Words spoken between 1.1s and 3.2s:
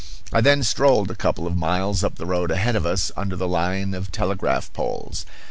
a couple of miles up the road ahead of us